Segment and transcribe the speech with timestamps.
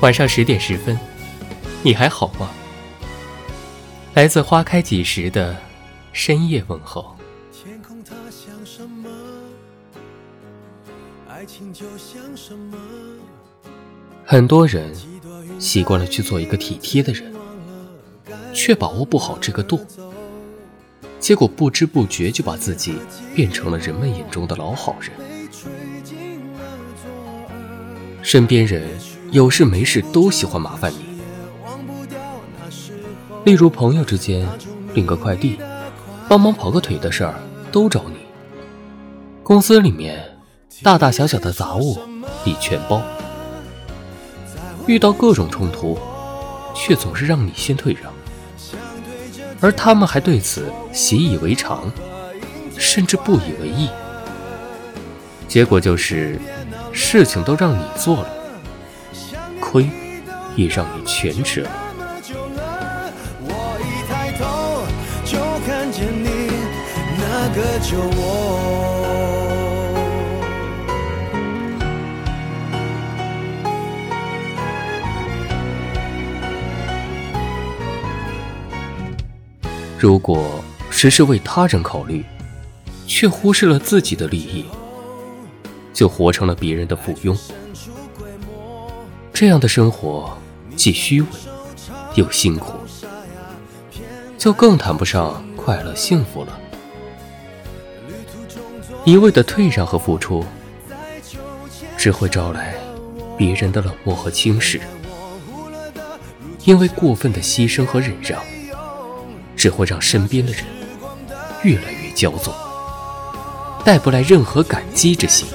[0.00, 0.96] 晚上十点十分，
[1.82, 2.48] 你还好吗？
[4.14, 5.56] 来自花开几时的
[6.12, 7.16] 深夜问候。
[7.52, 9.08] 天空它像什么？
[11.28, 12.76] 爱情就像什么
[14.24, 14.94] 很多人
[15.58, 17.34] 习惯了去做一个体贴的人，
[18.54, 19.84] 却把握不好这个度，
[21.18, 22.94] 结果不知不觉就把自己
[23.34, 25.10] 变成了人们眼中的老好人。
[28.22, 28.88] 身边人
[29.30, 31.20] 有事没事都喜欢麻烦你，
[33.44, 34.48] 例如朋友之间
[34.94, 35.58] 领个快递、
[36.26, 37.34] 帮忙跑个腿的事儿
[37.70, 38.16] 都找你；
[39.42, 40.38] 公司里面
[40.82, 41.98] 大大小小的杂物
[42.42, 43.02] 你全包。
[44.86, 45.98] 遇到各种冲突，
[46.74, 48.10] 却总是让你先退让，
[49.60, 51.92] 而他们还对此习以为常，
[52.78, 53.90] 甚至不以为意。
[55.46, 56.38] 结果就是，
[56.94, 58.30] 事情都让你做了，
[59.70, 59.86] 亏
[60.56, 61.70] 也让你全吃了。
[79.98, 82.24] 如果时时为他人考虑，
[83.06, 84.64] 却忽视了自己的利益，
[85.92, 87.36] 就活成了别人的附庸。
[89.38, 90.36] 这样的生活
[90.74, 91.28] 既虚伪
[92.16, 92.72] 又辛苦，
[94.36, 96.58] 就更谈不上快乐幸福了。
[99.04, 100.44] 一味的退让和付出，
[101.96, 102.74] 只会招来
[103.36, 104.80] 别人的冷漠和轻视。
[106.64, 108.42] 因为过分的牺牲和忍让。
[109.54, 110.64] 只会让身边的人
[111.62, 112.52] 越来越骄纵，
[113.84, 115.46] 带不来任何感激之心。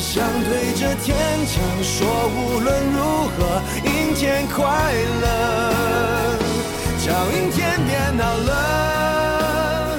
[0.00, 1.16] 想对着天
[1.46, 4.64] 讲说，无论如何阴天快
[5.20, 6.38] 乐，
[7.04, 9.98] 叫阴天别闹了。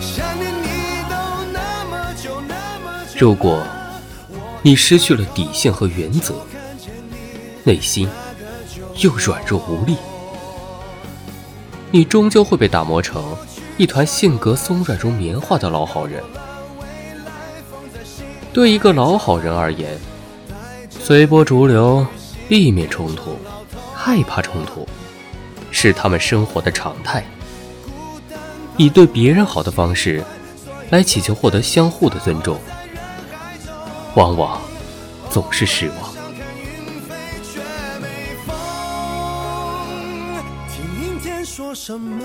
[0.00, 0.66] 想念你
[1.08, 1.14] 都
[1.52, 2.54] 那么久那
[2.84, 3.18] 么久。
[3.18, 3.62] 如果。
[4.60, 6.34] 你失去了底线和原则，
[7.62, 8.08] 内心
[8.96, 9.96] 又软弱无力，
[11.92, 13.22] 你终究会被打磨成
[13.76, 16.20] 一团性格松软如棉花的老好人。
[18.52, 19.96] 对一个老好人而言，
[20.90, 22.04] 随波逐流、
[22.48, 23.36] 避免冲突、
[23.94, 24.86] 害怕冲突，
[25.70, 27.24] 是他们生活的常态。
[28.76, 30.24] 以对别人好的方式，
[30.90, 32.58] 来祈求获得相互的尊重。
[34.14, 34.60] 往往
[35.30, 36.12] 总是失望。
[40.68, 42.24] 听阴天说什么？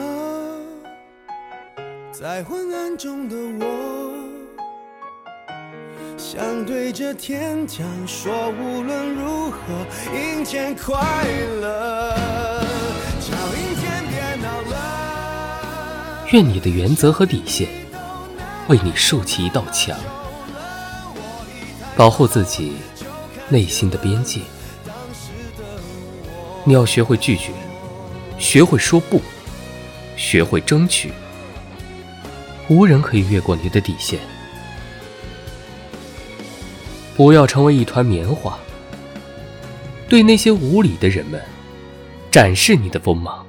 [2.12, 3.66] 在昏暗中的我，
[6.36, 9.58] 想对着天讲说，无论如何，
[10.18, 10.96] 阴天快
[11.62, 12.16] 乐。
[13.20, 16.26] 叫阴天别闹了。
[16.32, 17.68] 愿你的原则和底线，
[18.68, 19.96] 为你竖起一道墙。
[21.96, 22.78] 保护自己
[23.48, 24.40] 内心的边界，
[26.64, 27.52] 你要学会拒绝，
[28.40, 29.22] 学会说不，
[30.18, 31.14] 学会争取。
[32.70, 34.20] 无人可以越过你的底线。
[37.16, 38.58] 不要成为一团棉花，
[40.10, 41.42] 对那些无理的人们
[42.32, 43.46] 展示你的锋芒，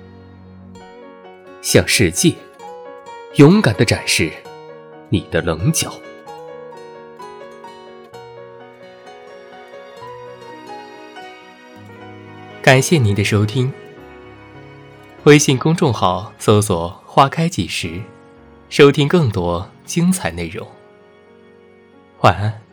[1.62, 2.34] 向世界
[3.36, 4.30] 勇敢的展示
[5.08, 5.92] 你的棱角。
[12.60, 13.72] 感谢您的收听。
[15.24, 18.02] 微信公众号搜索“花开几时”，
[18.68, 20.66] 收听更多精彩内容。
[22.20, 22.63] 晚安。